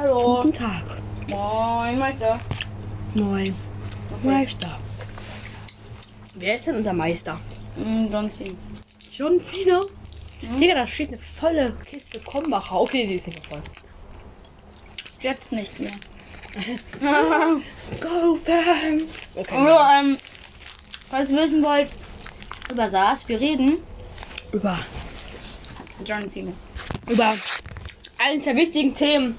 [0.00, 0.42] Hallo.
[0.42, 0.84] Guten Tag.
[1.28, 2.40] Moin, Meister.
[3.14, 3.52] Moin.
[4.12, 4.26] Okay.
[4.28, 4.78] Meister.
[6.36, 7.40] Wer ist denn unser Meister?
[7.74, 8.54] Mm, John Cena.
[9.10, 9.80] John Cena?
[10.40, 10.60] Hm?
[10.60, 12.80] Digga, da steht eine volle Kiste Krombacher.
[12.80, 13.62] Okay, sie ist nicht mehr voll.
[15.20, 15.90] Jetzt nicht mehr.
[18.00, 19.10] Go Fans!
[19.34, 19.56] Okay.
[19.56, 20.18] Also, ähm,
[21.10, 21.88] falls ihr wissen wollt,
[22.70, 23.78] über SARS, wir reden.
[24.52, 24.78] Über,
[26.04, 26.52] John Cena.
[27.08, 27.34] über
[28.18, 29.36] eines der wichtigen Themen,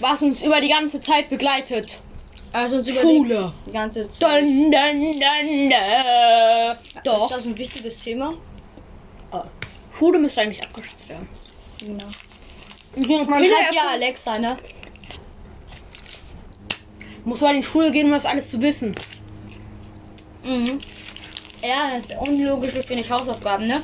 [0.00, 2.00] was uns über die ganze Zeit begleitet.
[2.52, 3.52] Also Schule.
[3.66, 4.42] die ganze Zeit.
[4.42, 6.84] Dun, dun, dun, dun.
[7.04, 7.30] Doch.
[7.30, 8.34] Ist das ein wichtiges Thema?
[9.32, 9.38] Äh,
[9.96, 11.28] Schule müsste eigentlich abgeschafft werden.
[11.78, 12.06] Genau.
[12.96, 14.56] Man Man hat ja Alexa, ne?
[17.24, 18.94] Muss mal in die Schule gehen, um das alles zu wissen.
[20.42, 20.80] Mhm.
[21.62, 23.82] Ja, das ist unlogisch, finde ich, Hausaufgaben, ne?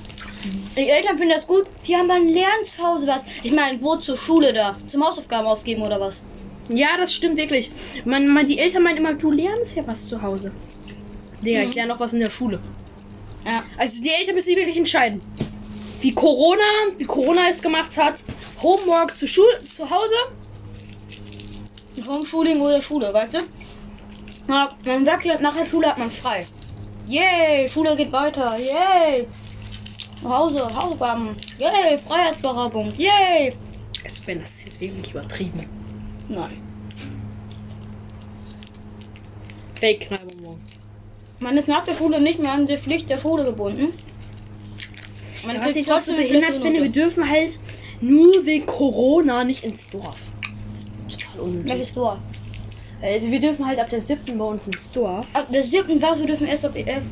[0.77, 1.66] Die Eltern finden das gut.
[1.86, 3.24] Die haben beim Lernen zu Hause was.
[3.42, 4.77] Ich meine, wo zur Schule da?
[4.88, 6.23] Zum Hausaufgaben aufgeben oder was?
[6.68, 7.70] Ja, das stimmt wirklich.
[8.04, 10.52] Man, man, die Eltern meinen immer, du lernst ja was zu Hause.
[11.40, 11.68] Digga, Mhm.
[11.71, 12.60] ich lerne noch was in der Schule.
[13.45, 13.62] Ja.
[13.79, 15.23] Also die Eltern müssen sich wirklich entscheiden.
[16.01, 16.62] Wie Corona,
[16.99, 18.21] wie Corona es gemacht hat.
[18.62, 20.15] Homework zu Schule, zu Hause.
[22.06, 23.38] Homeschooling oder Schule, weißt du?
[24.49, 26.46] Na, man sagt, nach der Schule hat man frei.
[27.09, 28.56] Yay, Schule geht weiter.
[28.59, 29.26] Yay.
[30.24, 31.36] Hause, Hausaufgaben.
[31.59, 32.95] Yay, Freiheitsberaubung.
[32.96, 33.52] Yay.
[34.04, 35.66] Also wenn das ist jetzt wirklich übertrieben.
[36.28, 36.62] Nein.
[39.80, 40.60] Fake Knallbonbon.
[41.38, 43.92] Man ist nach der Schule nicht mehr an die Pflicht der Schule gebunden.
[45.44, 47.59] Man Was kriegt ich trotzdem eine behindert finde, wir dürfen halt
[48.00, 50.16] nur wegen Corona nicht ins Dorf.
[51.09, 51.68] Total unnötig.
[51.68, 52.18] Welches Tor?
[53.02, 55.26] Also wir dürfen halt ab der siebten bei uns ins Dorf.
[55.34, 57.02] Ab der siebten was, wir dürfen erst ab EF.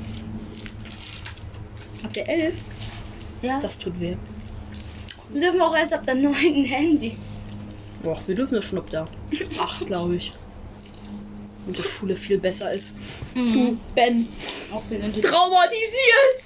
[2.02, 2.54] Ab der elf.
[3.44, 3.60] Ja.
[3.60, 4.16] Das tut weh.
[5.32, 7.16] Wir dürfen auch erst ab der neunten Handy.
[8.02, 9.06] Boah, wir dürfen das schon ab da.
[9.58, 10.32] Acht, glaube ich.
[11.66, 12.90] Und die Schule viel besser ist.
[13.34, 13.80] Du, Mhm.
[13.94, 14.28] Ben.
[14.72, 15.20] Auch viel Handy.
[15.20, 16.44] Traumatisiert!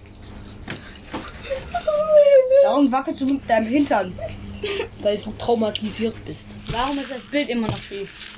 [2.64, 4.12] Warum wackelst du mit deinem Hintern?
[5.02, 6.48] Weil du traumatisiert bist.
[6.70, 8.34] Warum ist das Bild immer noch schief?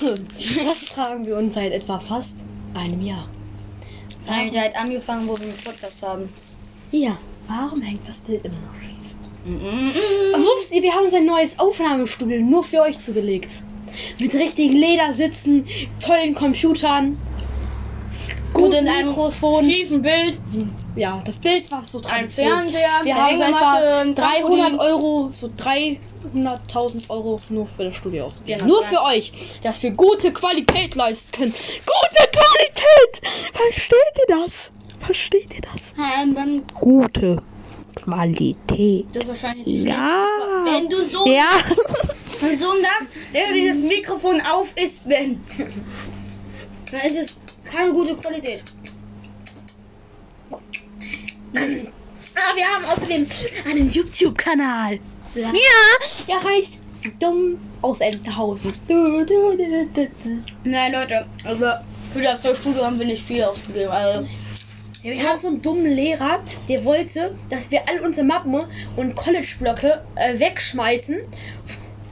[0.00, 2.34] Das fragen wir uns seit etwa fast
[2.74, 3.28] einem Jahr.
[4.26, 6.28] Nein, seit angefangen, wo wir einen Podcast haben.
[6.90, 7.16] Ja,
[7.48, 8.94] warum hängt das Bild immer noch schief?
[10.44, 13.52] Wusstet ihr, wir haben so ein neues Aufnahmestudio nur für euch zugelegt.
[14.18, 15.66] Mit richtigen Ledersitzen,
[16.00, 17.18] tollen Computern,
[18.54, 19.66] guten in einem Mikrofon.
[19.66, 20.38] Bild,
[20.96, 22.46] Ja, das Bild war so ein Tradition.
[22.46, 24.80] Fernseher, Wir haben etwa ein 300 Trampolin.
[24.80, 28.60] Euro, so 300.000 Euro nur für das Studio ausgegeben.
[28.60, 28.88] Genau, nur ja.
[28.88, 29.32] für euch,
[29.62, 31.52] dass wir gute Qualität leisten können.
[31.52, 33.22] Gute Qualität!
[33.52, 34.72] Versteht ihr das?
[35.06, 35.92] Versteht ihr das?
[35.98, 37.42] Ähm, dann Gute
[37.96, 39.06] Qualität.
[39.12, 40.26] das ist wahrscheinlich die Ja.
[40.64, 41.48] schlechteste- Wenn du so Ja.
[42.40, 45.40] So sagst, wenn dieses Mikrofon auf ist, wenn
[46.90, 47.36] dann ist es
[47.70, 48.62] keine gute Qualität.
[52.36, 53.26] Ah, wir haben außerdem
[53.64, 54.98] einen YouTube-Kanal.
[55.34, 55.52] Ja.
[55.52, 56.78] Ja, der heißt
[57.20, 58.72] Dumm aus Entenhausen.
[58.88, 60.08] Du, du, du.
[60.64, 61.66] Nein, Leute, also
[62.12, 63.90] für das Studio haben wir nicht viel ausgegeben.
[63.90, 64.26] Also,
[65.04, 68.62] Ja, wir haben so einen dummen Lehrer, der wollte, dass wir all unsere Mappen
[68.96, 71.18] und College-Blöcke äh, wegschmeißen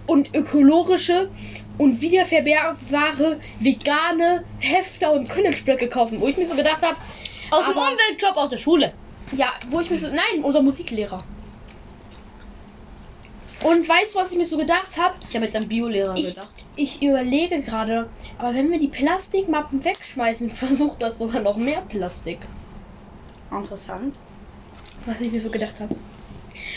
[0.06, 1.30] und ökologische
[1.78, 6.20] und wiederverwertbare vegane Hefter und College-Blöcke kaufen.
[6.20, 6.96] Wo ich mir so gedacht habe,
[7.50, 8.92] aus dem Aber- Umweltjob aus der Schule.
[9.34, 11.24] ja, wo ich mir so, nein, unser Musiklehrer.
[13.62, 15.14] Und weißt du, was ich mir so gedacht habe?
[15.26, 16.52] Ich habe jetzt an Biolehrer gedacht.
[16.76, 22.40] ich überlege gerade, aber wenn wir die Plastikmappen wegschmeißen, versucht das sogar noch mehr Plastik.
[23.52, 24.14] Interessant.
[25.06, 25.94] Was ich mir so gedacht habe.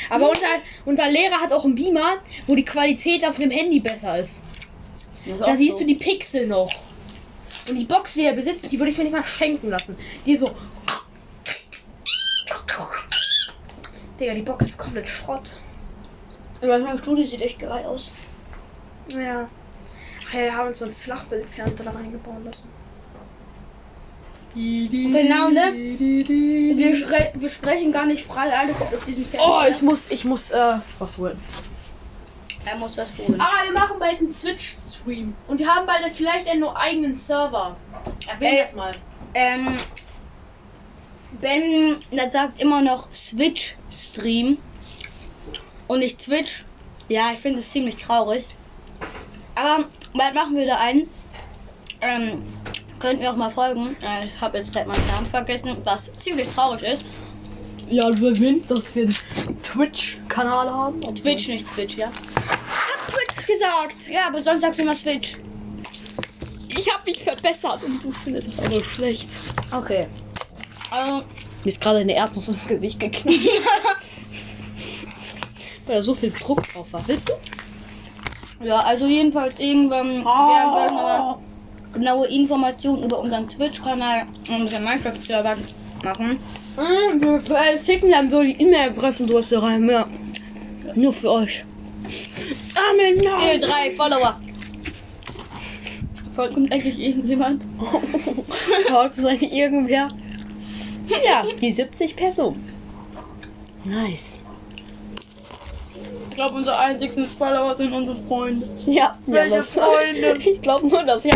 [0.10, 0.48] Aber unser,
[0.86, 4.42] unser Lehrer hat auch einen Beamer, wo die Qualität auf dem Handy besser ist.
[5.40, 6.72] Da siehst du die Pixel noch.
[7.68, 9.98] Und die Box, die er besitzt, die würde ich mir nicht mal schenken lassen.
[10.26, 10.56] Die so.
[14.20, 15.58] Digga, die Box ist komplett Schrott.
[16.62, 18.12] Aber mein Studio sieht echt geil aus.
[19.10, 19.50] Ja.
[20.28, 22.70] Ach ja, wir haben uns so ein Flachbildfernseher da reingebaut lassen.
[24.56, 25.74] Genau, ne?
[25.74, 29.52] Wir, schre- wir sprechen gar nicht frei alles auf diesem Fernseher.
[29.52, 31.38] Oh, ich muss, ich muss, äh, was holen.
[32.66, 33.40] Er muss das holen.
[33.40, 35.36] Ah, wir machen bald einen Switch-Stream.
[35.48, 37.78] Und wir haben bald vielleicht einen nur eigenen Server.
[38.28, 38.64] Erwähn Ey.
[38.64, 38.92] das mal.
[39.34, 39.78] Ähm,
[41.42, 44.58] Ben, der sagt immer noch Switch Stream
[45.88, 46.64] und nicht Twitch.
[47.10, 48.48] Ja, ich finde es ziemlich traurig.
[49.56, 51.10] Aber bald machen wir da einen.
[52.02, 52.42] Ähm,
[53.00, 53.96] könnt ihr auch mal folgen.
[54.02, 57.04] Äh, ich habe jetzt gerade meinen Namen vergessen, was ziemlich traurig ist.
[57.90, 61.02] Ja, du erwähnt, dass wir einen Twitch-Kanal haben.
[61.16, 62.12] Twitch, nicht Switch, ja?
[63.08, 64.08] Twitch hab's gesagt.
[64.10, 65.38] Ja, aber sonst sagst du immer Switch.
[66.70, 69.30] Ich hab mich verbessert und du findest es aber schlecht.
[69.72, 70.08] Okay.
[70.92, 71.24] Also, Mir
[71.72, 73.40] ist gerade eine Erdnuss ins Gesicht geknallt.
[75.86, 77.08] Weil da so viel Druck drauf war.
[77.08, 77.34] Willst du?
[78.66, 80.48] ja, also jedenfalls irgendwann Ah.
[80.50, 81.36] werden wir nochmal
[81.96, 85.58] genaue Informationen über unseren Twitch-Kanal und unseren Minecraft-Server
[86.04, 86.40] machen.
[86.78, 89.90] Mm, Wir wir schicken dann so die E-Mail-Adressen durch da rein.
[89.90, 90.08] Ja.
[90.94, 91.66] Nur für euch.
[92.76, 93.40] Amen.
[93.40, 94.40] Hey, drei Follower.
[96.36, 97.64] Folgt uns eigentlich irgendjemand?
[98.88, 100.10] Folgt uns eigentlich irgendwer?
[101.08, 102.64] Ja, die 70 Personen.
[103.86, 104.38] Nice.
[106.30, 108.68] Ich glaube, unsere einzigsten Follower sind unsere Freunde.
[108.86, 110.38] Ja, Welche ja das, Freunde?
[110.46, 111.36] Ich glaube nur, dass ja.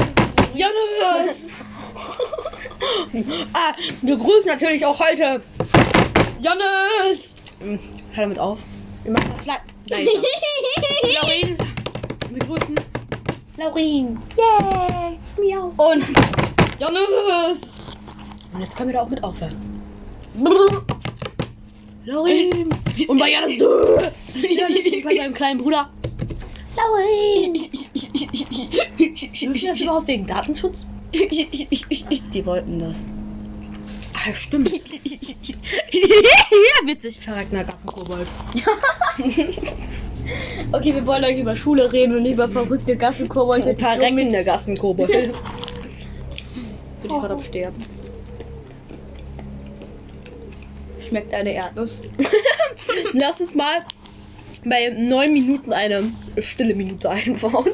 [0.54, 1.44] Jonas!
[3.54, 5.42] ah, wir grüßen natürlich auch heute.
[6.40, 7.36] Jonas!
[7.60, 7.80] Hm,
[8.13, 8.60] Hör damit auf.
[9.04, 9.62] Wir machen das live.
[9.90, 10.07] Nein,
[11.22, 11.57] Laurin.
[12.30, 12.75] Wir grüßen
[13.57, 14.19] Laurin.
[14.38, 15.19] Yay!
[15.38, 15.74] Miau.
[15.78, 16.06] Und
[16.80, 17.60] Jonas!
[18.54, 19.81] Und jetzt können wir da auch mit aufhören.
[22.06, 22.69] Laurin.
[23.07, 23.57] Und bei Janis.
[23.60, 25.90] Janis bei seinem kleinen Bruder.
[26.80, 27.54] Laurin.
[29.42, 30.86] Dürfen das überhaupt wegen Datenschutz?
[31.14, 32.98] Die wollten das.
[34.14, 34.72] Ah, stimmt.
[34.72, 34.80] ja,
[36.86, 37.20] witzig.
[37.20, 38.28] Verreckender Gassenkobold.
[40.72, 43.76] Okay, wir wollen euch über Schule reden und nicht über verrückte Gassenkobolde.
[43.76, 45.10] Verreckender Gassenkobold.
[45.12, 45.31] Bin
[47.02, 47.84] ich gerade am Sterben.
[51.08, 52.00] Schmeckt eine Erdnuss.
[53.14, 53.80] Lass uns mal
[54.65, 57.71] bei neun Minuten eine stille Minute einbauen.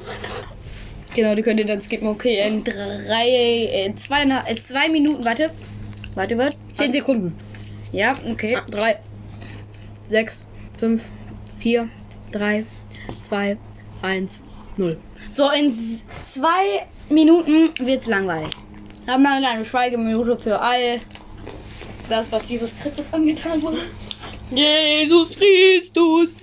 [1.16, 2.08] Genau, die könnt ihr dann skippen.
[2.08, 5.50] Okay, in drei, in zwei, in zwei Minuten, warte.
[6.14, 6.58] Warte, warte.
[6.74, 7.38] Zehn Sekunden.
[7.92, 8.58] Ja, okay.
[8.58, 8.98] Ah, Drei,
[10.10, 10.46] sechs,
[10.78, 11.02] fünf,
[11.60, 11.90] vier,
[12.32, 12.66] drei,
[13.22, 13.58] zwei,
[14.02, 14.44] eins,
[14.76, 14.98] null.
[15.36, 15.74] So, in
[16.30, 18.52] zwei Minuten wird's langweilig.
[19.08, 21.00] Haben wir eine Schweigeminute für all
[22.10, 23.78] das, was Jesus Christus angetan wurde.
[24.52, 26.36] Jesus Christus.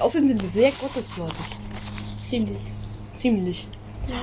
[0.00, 1.34] Außerdem sind wir sehr gottesgläubig.
[2.18, 2.58] Ziemlich.
[3.16, 3.66] Ziemlich.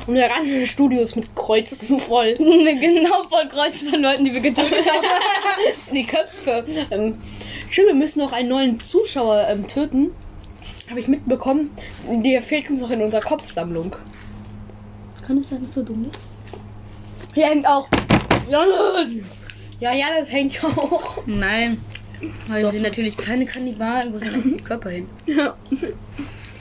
[0.08, 2.34] Und der ganze Studio ist mit Kreuzen voll.
[2.38, 5.06] genau voll Kreuz von Leuten, die wir getötet haben.
[5.94, 6.66] Die Köpfe.
[6.92, 7.22] Ähm,
[7.70, 10.12] stimmt, wir müssen noch einen neuen Zuschauer ähm, töten.
[10.90, 11.72] Habe ich mitbekommen.
[12.08, 13.96] Der fehlt uns noch in unserer Kopfsammlung.
[15.26, 16.18] Kann es sein, dass du dumm bist?
[17.36, 17.88] Hier hängt auch.
[18.50, 19.10] Jonas!
[19.80, 21.20] Ja, ja, das hängt auch.
[21.26, 21.78] Nein.
[22.48, 24.14] Weil sie sind natürlich keine Kannibalen.
[24.14, 25.08] Wo sind eigentlich die Körper hin?
[25.26, 25.56] Ja.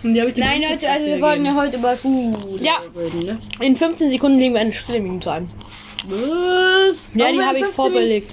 [0.02, 2.76] Nein, Leute, also wir wollten ja heute über Schule Ja.
[2.96, 3.38] reden, ne?
[3.60, 5.50] In 15 Sekunden legen wir eine stille Minute ein.
[6.06, 7.08] Was?
[7.14, 8.32] Ja, die habe ich vorbelegt.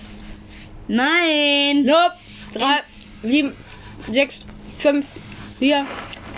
[0.87, 1.83] Nein!
[1.83, 2.13] Nope.
[2.53, 2.63] 3,
[3.23, 3.51] 7,
[4.11, 4.45] 6,
[4.77, 5.05] 5,
[5.57, 5.85] 4,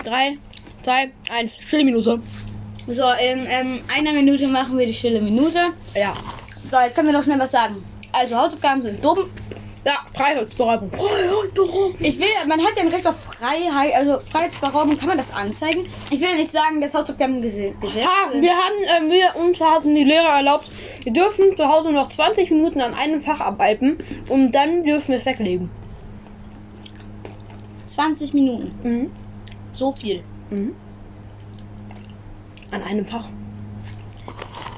[0.06, 0.38] 3,
[0.84, 1.58] 2, 1.
[1.60, 2.22] Stille Minute.
[2.88, 5.60] So, in ähm, einer Minute machen wir die stille Minute.
[5.94, 6.14] Ja.
[6.72, 7.84] So, jetzt können wir noch schnell was sagen.
[8.14, 9.26] Also, Hausaufgaben sind dumm.
[9.88, 10.92] Ja, Freiheitsberaubung.
[10.92, 11.96] Freiheitsberaubung.
[12.00, 15.86] Ich will, man hat ja ein Recht auf Freiheit, also Freiheitsberaubung, kann man das anzeigen?
[16.12, 19.96] Ich will nicht sagen, dass Hausaufgaben gese Gesetz Ha, wir haben, ähm, wir, uns hatten
[19.96, 20.70] die Lehrer erlaubt,
[21.06, 23.98] wir dürfen zu Hause noch 20 Minuten an einem Fach arbeiten
[24.28, 25.70] und dann dürfen wir es weglegen.
[27.88, 28.74] 20 Minuten.
[28.84, 29.12] Mhm.
[29.72, 30.22] So viel.
[30.50, 30.76] Mhm.
[32.72, 33.30] An einem Fach.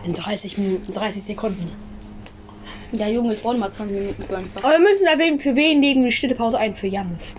[0.06, 1.89] In 30 Minuten, 30 Sekunden.
[2.92, 4.64] Ja, Junge, ich brauche mal 20 Minuten für ein Fach.
[4.64, 6.76] Aber wir müssen erwähnen, für wen legen wir die stille Pause ein?
[6.76, 7.36] Für Janis.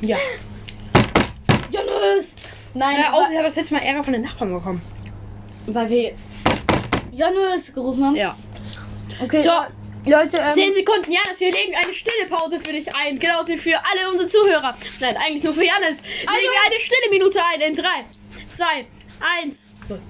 [0.00, 0.16] Ja.
[1.70, 2.34] Jonas!
[2.74, 4.82] Nein, Ja, oh, wa- ich habe das letzte Mal Ärger von den Nachbarn bekommen.
[5.66, 6.12] weil wir
[7.12, 8.16] Jonas gerufen haben.
[8.16, 8.36] Ja.
[9.22, 9.50] Okay, So.
[10.10, 13.18] Leute, ähm, 10 Sekunden, Janis, wir legen eine stille Pause für dich ein.
[13.18, 14.74] Genau für alle unsere Zuhörer.
[15.00, 15.98] Nein, eigentlich nur für Janis.
[16.26, 17.88] Also- legen wir eine stille Minute ein in 3,
[18.56, 18.86] 2,
[19.42, 19.66] 1.
[19.88, 20.00] Niemand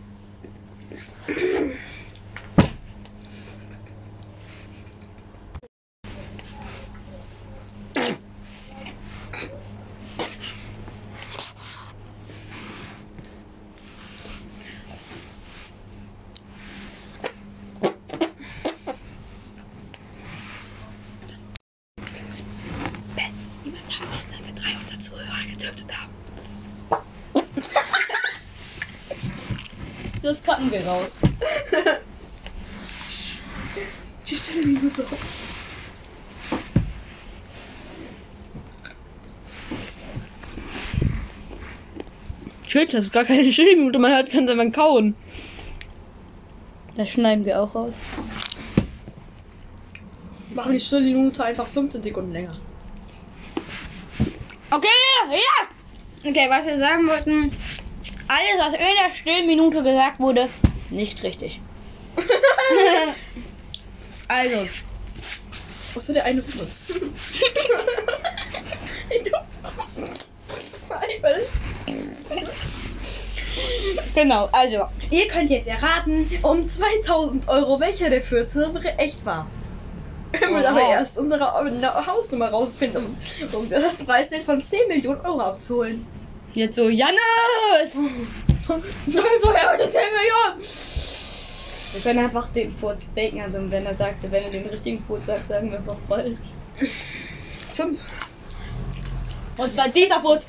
[0.00, 0.08] wir drei unserer Zuhörer
[0.88, 1.19] getötet haben.
[30.30, 31.19] Das cutten wir raus.
[34.28, 35.06] Die stille Minute.
[42.66, 45.16] Shit, das ist gar keine stille Minute, man hört kann man kauen.
[46.94, 47.96] Das schneiden wir auch raus.
[50.54, 52.56] Machen die stille Minute einfach 15 Sekunden länger.
[54.70, 54.86] Okay,
[55.32, 55.66] ja!
[56.28, 57.50] Okay, was wir sagen wollten.
[58.28, 60.48] Alles, was in der stillen Minute gesagt wurde,
[60.90, 61.60] nicht richtig.
[64.28, 64.68] also,
[65.94, 66.86] Was ist der eine von uns?
[74.14, 74.86] genau, also.
[75.10, 79.46] Ihr könnt jetzt erraten, um 2000 Euro, welcher der 14 echt war.
[80.32, 81.52] Wir müssen aber erst unsere
[82.06, 83.16] Hausnummer rausfinden,
[83.52, 86.06] um, um das Preisgeld von 10 Millionen Euro abzuholen.
[86.54, 87.18] Jetzt so, Jannis!
[88.68, 88.82] Nein,
[89.40, 90.62] so her mit den 10 Millionen!
[91.92, 95.26] Wir können einfach den Furz faken, also wenn er sagt, wenn er den richtigen Furz
[95.26, 96.38] sagt, sagen wir einfach falsch.
[97.72, 97.98] Stimmt.
[99.56, 100.46] Und zwar dieser Furz.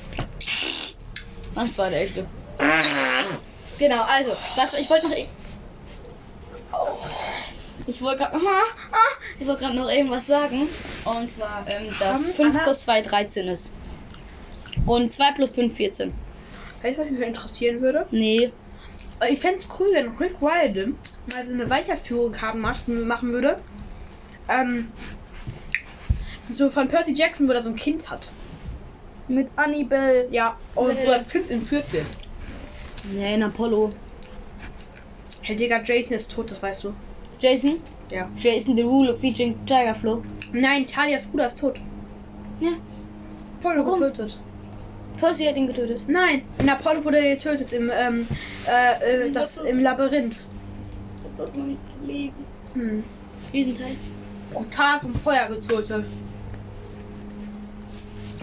[1.54, 2.26] Das war der echte.
[3.78, 5.16] Genau, also, was, ich wollte noch.
[5.16, 5.26] e-
[7.86, 8.38] Ich wollte gerade
[9.40, 10.68] ich wollte gerade noch irgendwas sagen.
[11.04, 12.62] Und zwar, ähm, dass Komm, 5 Anna.
[12.64, 13.68] plus 2 13 ist.
[14.86, 16.14] Und 2 plus 5 14.
[16.82, 18.06] Weißt du, was mich interessieren würde?
[18.10, 18.52] Nee.
[19.30, 23.62] Ich fände es cool, wenn Rick Wilden mal so eine Weiterführung haben machen, machen würde.
[24.48, 24.92] Ähm,
[26.50, 28.32] so von Percy Jackson, wo er so ein Kind hat.
[29.28, 30.28] Mit Annibel.
[30.30, 32.06] Ja, und wo das Kind entführt wird.
[33.04, 33.94] Nee, in Apollo.
[35.42, 36.94] Hey Digga, Jason ist tot, das weißt du.
[37.38, 37.80] Jason?
[38.10, 38.28] Ja.
[38.36, 40.22] Jason Derulo featuring Tiger Flow.
[40.52, 41.78] Nein, Talias Bruder ist tot.
[42.60, 42.72] Ja.
[43.60, 44.00] Apollo Warum?
[44.00, 44.38] getötet.
[45.22, 46.02] Percy hat ihn getötet.
[46.08, 48.26] Nein, in Apollo wurde er getötet im, ähm,
[48.66, 50.48] äh, äh, das, im Labyrinth.
[52.00, 52.34] Nicht.
[52.74, 53.04] Hm.
[53.52, 53.96] Diesen Teil.
[54.50, 56.06] Brutal vom Feuer getötet.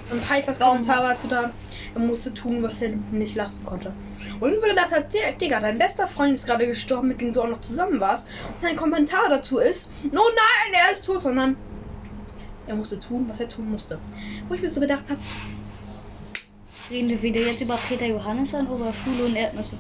[0.09, 0.57] Und Pipers?
[0.57, 1.51] Kommentar war zu da,
[1.93, 3.93] er musste tun, was er nicht lassen konnte.
[4.39, 7.41] Und so gedacht hat, "Di- Digga, dein bester Freund ist gerade gestorben, mit dem du
[7.41, 8.25] auch noch zusammen warst.
[8.48, 11.57] Und sein Kommentar dazu ist, oh nein, er ist tot, sondern
[12.65, 14.00] er musste tun, was er tun musste.
[14.48, 15.19] Wo ich mir so gedacht habe,
[16.89, 19.75] Reden wir wieder jetzt über Peter Johannes an oder Schule und Erdnüsse?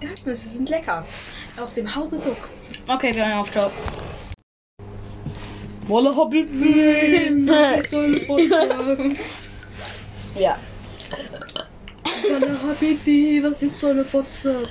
[0.00, 1.04] Erdnüsse sind lecker.
[1.62, 2.38] Aus dem Hause Duck.
[2.88, 3.70] Okay, wir hören auf, ciao.
[5.86, 7.46] Wolle Habibi,
[10.38, 10.56] Ja.
[12.30, 14.62] Wolle Habibi, was willst du eine Fotze?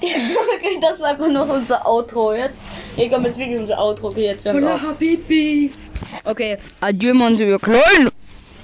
[0.00, 2.62] okay, das war einfach noch unser Outro jetzt.
[2.94, 4.08] Hier kommt jetzt wirklich unser Outro.
[4.08, 4.80] Okay, jetzt wir Wolle.
[4.80, 5.72] Habibi.
[6.24, 8.10] Okay, adieu, Mann, ihr kleinen,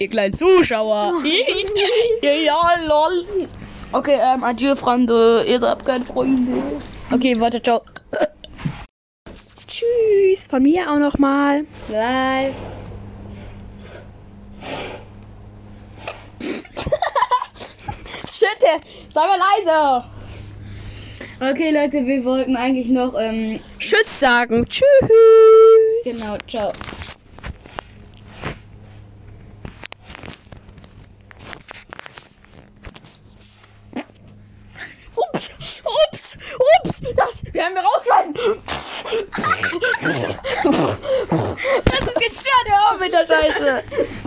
[0.02, 1.14] ihr kleinen Zuschauer.
[2.22, 3.48] ja, ja, lol.
[3.92, 5.44] Okay, ähm, adieu, Freunde.
[5.46, 6.62] Ihr seid keine Freunde.
[7.10, 7.82] Okay, warte, ciao.
[9.66, 11.64] Tschüss, von mir auch noch mal.
[11.88, 12.54] Bye.
[18.30, 18.62] Shit,
[19.14, 20.04] sei mal leise.
[21.40, 24.64] Okay, Leute, wir wollten eigentlich noch, ähm, Tschüss sagen.
[24.66, 24.84] Tschüss.
[26.04, 26.72] genau, ciao.
[35.16, 35.50] Ups,
[35.84, 36.38] ups,
[36.84, 38.34] ups, das werden wir rausschneiden.
[43.10, 44.21] Das ist gestört, hör auf mit der Scheiße.